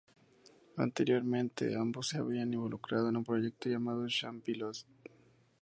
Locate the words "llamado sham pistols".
3.69-4.87